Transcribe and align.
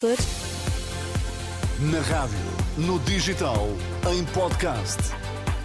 Na 0.00 2.00
rádio, 2.02 2.38
no 2.76 3.00
digital, 3.00 3.66
em 4.14 4.24
podcast. 4.26 4.96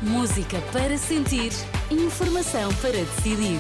Música 0.02 0.60
para 0.72 0.98
sentir, 0.98 1.52
informação 1.92 2.74
para 2.82 2.94
decidir. 2.94 3.60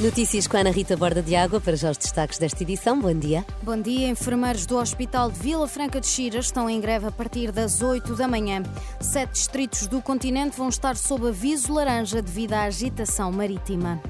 Notícias 0.00 0.46
com 0.46 0.56
a 0.56 0.60
Ana 0.60 0.70
Rita 0.70 0.96
Borda 0.96 1.20
de 1.20 1.36
Água 1.36 1.60
para 1.60 1.76
já 1.76 1.90
os 1.90 1.98
destaques 1.98 2.38
desta 2.38 2.62
edição. 2.62 2.98
Bom 2.98 3.12
dia. 3.12 3.44
Bom 3.62 3.78
dia. 3.78 4.08
Enfermeiros 4.08 4.64
do 4.64 4.78
Hospital 4.78 5.30
de 5.30 5.38
Vila 5.38 5.68
Franca 5.68 6.00
de 6.00 6.06
Xira 6.06 6.38
estão 6.38 6.70
em 6.70 6.80
greve 6.80 7.08
a 7.08 7.12
partir 7.12 7.52
das 7.52 7.82
8 7.82 8.16
da 8.16 8.26
manhã. 8.26 8.62
Sete 9.02 9.32
distritos 9.32 9.86
do 9.86 10.00
continente 10.00 10.56
vão 10.56 10.70
estar 10.70 10.96
sob 10.96 11.28
aviso 11.28 11.74
laranja 11.74 12.22
devido 12.22 12.54
à 12.54 12.62
agitação 12.62 13.30
marítima. 13.30 14.00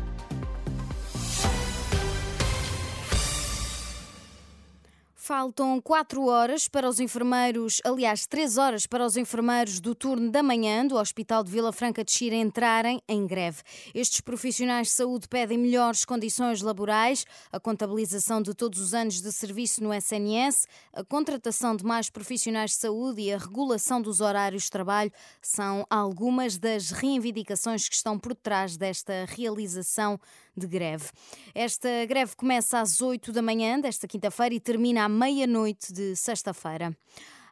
Faltam 5.29 5.79
quatro 5.79 6.25
horas 6.25 6.69
para 6.69 6.89
os 6.89 6.99
enfermeiros, 6.99 7.83
aliás, 7.85 8.25
três 8.27 8.57
horas 8.57 8.87
para 8.87 9.05
os 9.05 9.15
enfermeiros 9.15 9.79
do 9.79 9.95
turno 9.95 10.31
da 10.31 10.43
manhã 10.43 10.87
do 10.87 10.95
Hospital 10.95 11.45
de 11.45 11.51
Vila 11.51 11.71
Franca 11.71 12.03
de 12.03 12.11
Xira 12.11 12.35
entrarem 12.35 13.03
em 13.07 13.27
greve. 13.27 13.59
Estes 13.95 14.23
profissionais 14.23 14.87
de 14.87 14.95
saúde 14.95 15.29
pedem 15.29 15.59
melhores 15.59 16.03
condições 16.07 16.63
laborais, 16.63 17.27
a 17.53 17.61
contabilização 17.61 18.41
de 18.41 18.55
todos 18.55 18.81
os 18.81 18.95
anos 18.95 19.21
de 19.21 19.31
serviço 19.31 19.85
no 19.85 19.93
SNS, 19.93 20.67
a 20.95 21.05
contratação 21.05 21.77
de 21.77 21.85
mais 21.85 22.09
profissionais 22.09 22.71
de 22.71 22.79
saúde 22.79 23.21
e 23.21 23.31
a 23.31 23.37
regulação 23.37 24.01
dos 24.01 24.23
horários 24.23 24.63
de 24.63 24.71
trabalho 24.71 25.13
são 25.43 25.85
algumas 25.91 26.57
das 26.57 26.91
reivindicações 26.91 27.87
que 27.87 27.95
estão 27.95 28.19
por 28.19 28.35
trás 28.35 28.79
desta 28.79 29.27
realização 29.29 30.19
de 30.59 30.67
greve. 30.67 31.07
Esta 31.55 31.89
greve 32.07 32.35
começa 32.37 32.81
às 32.81 33.01
8 33.01 33.33
da 33.33 33.41
manhã 33.41 33.81
desta 33.81 34.07
quinta-feira 34.07 34.55
e 34.55 34.61
termina 34.61 35.05
à 35.05 35.09
meia-noite 35.09 35.93
de 35.93 36.17
sexta-feira. 36.17 36.97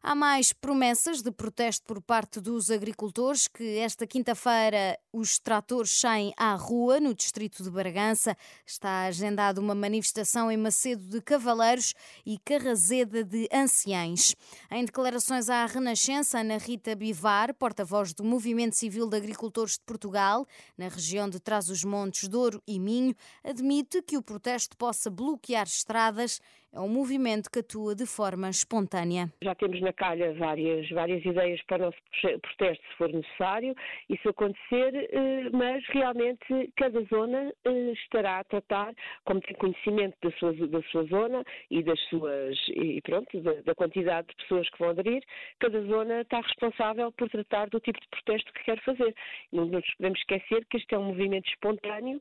Há 0.03 0.15
mais 0.15 0.53
promessas 0.53 1.21
de 1.21 1.33
protesto 1.33 1.85
por 1.85 2.01
parte 2.01 2.41
dos 2.41 2.71
agricultores 2.71 3.49
que 3.49 3.79
esta 3.79 4.07
quinta-feira 4.07 4.97
os 5.17 5.39
tratores 5.39 5.99
saem 5.99 6.35
à 6.37 6.55
rua 6.55 7.01
no 7.01 7.15
distrito 7.15 7.63
de 7.63 7.71
Bragança. 7.71 8.37
Está 8.67 9.07
agendada 9.07 9.59
uma 9.59 9.75
manifestação 9.75 10.53
em 10.53 10.59
Macedo 10.59 11.03
de 11.05 11.23
Cavaleiros 11.23 11.95
e 12.27 12.37
Carrazeda 12.39 13.25
de 13.25 13.49
Anciães. 13.51 14.37
Em 14.71 14.85
declarações 14.85 15.49
à 15.49 15.65
Renascença, 15.65 16.41
Ana 16.41 16.59
Rita 16.59 16.95
Bivar, 16.95 17.55
porta-voz 17.55 18.13
do 18.13 18.23
Movimento 18.23 18.77
Civil 18.77 19.09
de 19.09 19.17
Agricultores 19.17 19.79
de 19.79 19.85
Portugal, 19.87 20.47
na 20.77 20.89
região 20.89 21.31
de 21.31 21.41
Trás-os-Montes, 21.41 22.29
Douro 22.29 22.63
e 22.69 22.79
Minho, 22.79 23.15
admite 23.43 24.03
que 24.03 24.19
o 24.19 24.23
protesto 24.23 24.77
possa 24.77 25.09
bloquear 25.09 25.65
estradas 25.65 26.41
é 26.77 26.81
um 26.81 26.91
movimento 26.91 27.51
que 27.51 27.61
atua 27.61 27.95
de 27.95 28.05
forma 28.05 28.51
espontânea. 28.51 29.33
Já 29.43 29.55
temos 29.55 29.81
na 29.81 29.95
calha 29.95 30.35
várias, 30.35 30.87
várias 30.91 31.25
ideias 31.25 31.59
para 31.63 31.85
o 31.85 31.87
nosso 31.87 31.99
protesto, 32.41 32.85
se 32.87 32.97
for 32.99 33.11
necessário, 33.11 33.75
isso 34.11 34.29
acontecer, 34.29 34.95
eh, 34.95 35.06
mas 35.53 35.85
realmente 35.89 36.73
cada 36.77 37.01
zona 37.05 37.53
eh, 37.65 37.93
estará 37.93 38.41
a 38.41 38.45
tratar, 38.45 38.95
como 39.25 39.41
tem 39.41 39.57
conhecimento 39.57 40.17
da 40.23 40.31
sua, 40.39 40.53
da 40.53 40.83
sua 40.85 41.05
zona 41.05 41.45
e 41.71 41.83
das 41.83 42.01
suas, 42.09 42.57
e 42.69 43.01
pronto, 43.03 43.41
da, 43.41 43.53
da 43.63 43.75
quantidade 43.75 44.29
de 44.29 44.37
pessoas 44.37 44.69
que 44.71 44.79
vão 44.79 44.91
aderir, 44.91 45.23
cada 45.59 45.81
zona 45.83 46.21
está 46.23 46.41
responsável 46.41 47.13
por 47.13 47.29
tratar 47.29 47.69
do 47.71 47.81
tipo 47.81 48.01
de 48.01 48.09
protesto 48.09 48.53
que 48.53 48.65
quer 48.65 48.81
fazer. 48.83 49.15
Não 49.53 49.67
nos 49.67 49.87
podemos 49.97 50.19
esquecer 50.19 50.65
que 50.67 50.77
este 50.77 50.95
é 50.95 50.99
um 50.99 51.05
movimento 51.05 51.49
espontâneo 51.49 52.21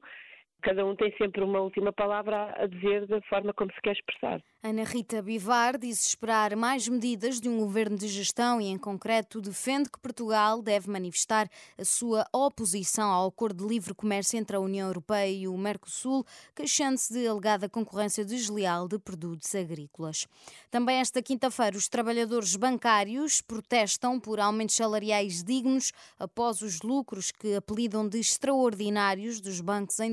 cada 0.65 0.83
um 0.83 0.95
tem 0.95 1.13
sempre 1.15 1.43
uma 1.43 1.59
última 1.59 1.93
palavra 1.93 2.51
a 2.57 2.65
dizer 2.65 3.05
da 3.05 3.21
forma 3.29 3.53
como 3.53 3.71
se 3.71 3.79
quer 3.81 3.91
expressar. 3.91 4.41
Ana 4.63 4.83
Rita 4.83 5.21
Bivar 5.21 5.77
diz 5.77 6.07
esperar 6.07 6.55
mais 6.55 6.87
medidas 6.87 7.39
de 7.39 7.47
um 7.47 7.59
governo 7.59 7.95
de 7.95 8.07
gestão 8.07 8.59
e, 8.59 8.65
em 8.65 8.77
concreto, 8.79 9.39
defende 9.39 9.91
que 9.91 9.99
Portugal 9.99 10.63
deve 10.63 10.89
manifestar 10.89 11.47
a 11.77 11.85
sua 11.85 12.25
oposição 12.33 13.11
ao 13.11 13.27
acordo 13.27 13.63
de 13.63 13.71
livre 13.71 13.93
comércio 13.93 14.39
entre 14.39 14.55
a 14.55 14.59
União 14.59 14.87
Europeia 14.87 15.31
e 15.31 15.47
o 15.47 15.55
Mercosul, 15.55 16.25
queixando-se 16.55 17.13
de 17.13 17.27
alegada 17.27 17.69
concorrência 17.69 18.25
desleal 18.25 18.87
de 18.87 18.97
produtos 18.97 19.53
agrícolas. 19.53 20.27
Também 20.71 20.97
esta 20.97 21.21
quinta-feira, 21.21 21.77
os 21.77 21.87
trabalhadores 21.87 22.55
bancários 22.55 23.41
protestam 23.41 24.19
por 24.19 24.39
aumentos 24.39 24.75
salariais 24.75 25.43
dignos 25.43 25.91
após 26.17 26.63
os 26.63 26.81
lucros 26.81 27.31
que 27.31 27.53
apelidam 27.53 28.09
de 28.09 28.17
extraordinários 28.17 29.39
dos 29.39 29.61
bancos 29.61 29.99
em 29.99 30.11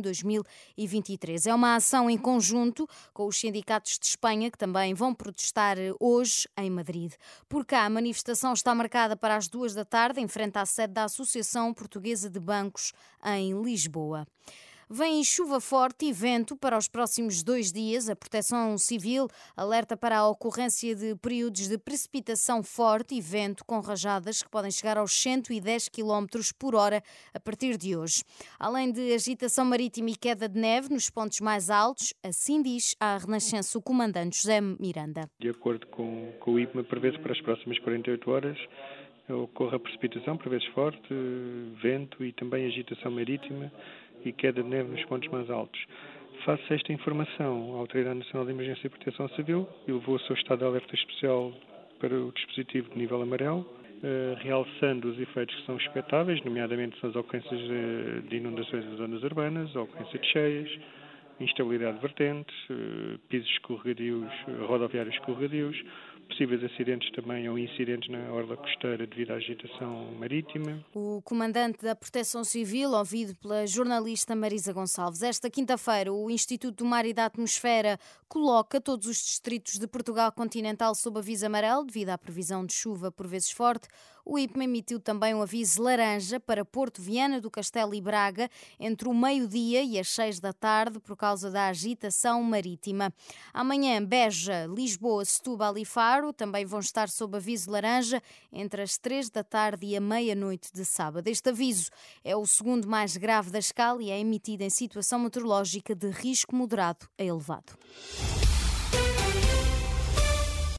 2023. 0.76 1.46
É 1.46 1.54
uma 1.54 1.76
ação 1.76 2.08
em 2.08 2.18
conjunto 2.18 2.88
com 3.12 3.26
os 3.26 3.38
sindicatos 3.38 3.98
de 3.98 4.06
Espanha 4.06 4.50
que 4.50 4.58
também 4.58 4.94
vão 4.94 5.14
protestar 5.14 5.76
hoje 5.98 6.48
em 6.56 6.70
Madrid. 6.70 7.12
Por 7.48 7.64
cá, 7.64 7.84
a 7.84 7.90
manifestação 7.90 8.52
está 8.52 8.74
marcada 8.74 9.16
para 9.16 9.36
as 9.36 9.48
duas 9.48 9.74
da 9.74 9.84
tarde, 9.84 10.20
em 10.20 10.28
frente 10.28 10.58
à 10.58 10.66
sede 10.66 10.94
da 10.94 11.04
Associação 11.04 11.72
Portuguesa 11.72 12.28
de 12.28 12.40
Bancos, 12.40 12.92
em 13.24 13.60
Lisboa. 13.62 14.26
Vem 14.94 15.24
chuva 15.24 15.58
forte 15.58 16.04
e 16.04 16.12
vento 16.12 16.54
para 16.54 16.76
os 16.76 16.86
próximos 16.86 17.42
dois 17.42 17.72
dias. 17.72 18.10
A 18.10 18.14
Proteção 18.14 18.76
Civil 18.76 19.26
alerta 19.56 19.96
para 19.96 20.18
a 20.18 20.28
ocorrência 20.28 20.94
de 20.94 21.16
períodos 21.16 21.66
de 21.66 21.78
precipitação 21.78 22.62
forte 22.62 23.14
e 23.14 23.20
vento 23.22 23.64
com 23.64 23.80
rajadas 23.80 24.42
que 24.42 24.50
podem 24.50 24.70
chegar 24.70 24.98
aos 24.98 25.12
110 25.12 25.88
km 25.88 26.26
por 26.58 26.74
hora 26.74 27.02
a 27.32 27.40
partir 27.40 27.78
de 27.78 27.96
hoje. 27.96 28.22
Além 28.60 28.92
de 28.92 29.14
agitação 29.14 29.64
marítima 29.64 30.10
e 30.10 30.14
queda 30.14 30.46
de 30.46 30.60
neve 30.60 30.92
nos 30.92 31.08
pontos 31.08 31.40
mais 31.40 31.70
altos, 31.70 32.12
assim 32.22 32.60
diz 32.60 32.94
a 33.00 33.16
Renascença 33.16 33.78
o 33.78 33.80
comandante 33.80 34.42
José 34.42 34.60
Miranda. 34.60 35.26
De 35.40 35.48
acordo 35.48 35.86
com, 35.86 36.30
com 36.38 36.52
o 36.52 36.60
IPMA, 36.60 36.84
prevê-se 36.84 37.18
para 37.18 37.32
as 37.32 37.40
próximas 37.40 37.78
48 37.78 38.30
horas 38.30 38.58
ocorra 39.30 39.78
precipitação, 39.78 40.36
por 40.36 40.50
vezes 40.50 40.66
forte, 40.68 41.08
vento 41.80 42.24
e 42.24 42.32
também 42.32 42.66
agitação 42.66 43.10
marítima 43.10 43.72
e 44.24 44.32
queda 44.32 44.62
de 44.62 44.68
neve 44.68 44.90
nos 44.90 45.04
pontos 45.06 45.28
mais 45.30 45.50
altos. 45.50 45.80
Face 46.44 46.72
a 46.72 46.76
esta 46.76 46.92
informação, 46.92 47.74
a 47.76 47.78
Autoridade 47.78 48.18
Nacional 48.18 48.46
de 48.46 48.52
Emergência 48.52 48.86
e 48.86 48.90
Proteção 48.90 49.28
Civil 49.30 49.68
elevou 49.86 50.16
o 50.16 50.20
seu 50.20 50.34
estado 50.34 50.58
de 50.58 50.64
alerta 50.64 50.94
especial 50.94 51.52
para 52.00 52.14
o 52.14 52.32
dispositivo 52.32 52.90
de 52.90 52.98
nível 52.98 53.22
amarelo, 53.22 53.64
eh, 54.02 54.34
realçando 54.40 55.08
os 55.08 55.20
efeitos 55.20 55.54
que 55.54 55.66
são 55.66 55.76
expectáveis, 55.76 56.42
nomeadamente 56.44 56.98
são 56.98 57.10
as 57.10 57.16
ocorrências 57.16 57.60
de 58.28 58.36
inundações 58.36 58.84
em 58.84 58.96
zonas 58.96 59.22
urbanas, 59.22 59.76
ocorrência 59.76 60.18
de 60.18 60.26
cheias, 60.26 60.78
instabilidade 61.38 61.96
de 61.96 62.02
vertentes, 62.02 62.56
eh, 62.70 63.18
pisos 63.28 63.48
escorregadios, 63.50 64.32
rodoviários 64.66 65.14
escorregadios, 65.14 65.80
possíveis 66.32 66.64
acidentes 66.64 67.10
também 67.12 67.48
ou 67.48 67.58
incidentes 67.58 68.08
na 68.10 68.32
orla 68.32 68.56
costeira 68.56 69.06
devido 69.06 69.32
à 69.32 69.34
agitação 69.34 70.12
marítima. 70.18 70.82
O 70.94 71.20
comandante 71.22 71.82
da 71.82 71.94
Proteção 71.94 72.42
Civil, 72.42 72.92
ouvido 72.92 73.36
pela 73.36 73.66
jornalista 73.66 74.34
Marisa 74.34 74.72
Gonçalves. 74.72 75.22
Esta 75.22 75.50
quinta-feira, 75.50 76.12
o 76.12 76.30
Instituto 76.30 76.82
do 76.82 76.84
Mar 76.86 77.04
e 77.04 77.12
da 77.12 77.26
Atmosfera 77.26 77.98
coloca 78.28 78.80
todos 78.80 79.06
os 79.06 79.18
distritos 79.18 79.78
de 79.78 79.86
Portugal 79.86 80.32
continental 80.32 80.94
sob 80.94 81.18
aviso 81.18 81.44
amarelo 81.44 81.84
devido 81.84 82.08
à 82.08 82.18
previsão 82.18 82.64
de 82.64 82.72
chuva 82.72 83.12
por 83.12 83.26
vezes 83.26 83.50
forte. 83.50 83.88
O 84.24 84.38
IPMA 84.38 84.64
emitiu 84.64 85.00
também 85.00 85.34
um 85.34 85.42
aviso 85.42 85.82
laranja 85.82 86.38
para 86.38 86.64
Porto 86.64 87.02
Viana 87.02 87.40
do 87.40 87.50
Castelo 87.50 87.92
e 87.92 88.00
Braga 88.00 88.48
entre 88.78 89.08
o 89.08 89.14
meio-dia 89.14 89.82
e 89.82 89.98
as 89.98 90.08
seis 90.08 90.38
da 90.38 90.52
tarde 90.52 91.00
por 91.00 91.16
causa 91.16 91.50
da 91.50 91.66
agitação 91.66 92.40
marítima. 92.42 93.12
Amanhã, 93.52 94.02
Beja, 94.02 94.66
Lisboa, 94.66 95.24
Setúbal 95.24 95.76
e 95.76 95.84
Faro 95.84 96.21
também 96.30 96.66
vão 96.66 96.80
estar 96.80 97.08
sob 97.08 97.38
aviso 97.38 97.70
laranja 97.70 98.22
entre 98.52 98.82
as 98.82 98.98
três 98.98 99.30
da 99.30 99.42
tarde 99.42 99.86
e 99.86 99.96
a 99.96 100.00
meia-noite 100.00 100.70
de 100.70 100.84
sábado. 100.84 101.26
Este 101.26 101.48
aviso 101.48 101.88
é 102.22 102.36
o 102.36 102.46
segundo 102.46 102.86
mais 102.86 103.16
grave 103.16 103.50
da 103.50 103.58
escala 103.58 104.02
e 104.02 104.10
é 104.10 104.20
emitido 104.20 104.62
em 104.62 104.68
situação 104.68 105.20
meteorológica 105.20 105.94
de 105.94 106.10
risco 106.10 106.54
moderado 106.54 107.08
a 107.18 107.24
elevado. 107.24 107.72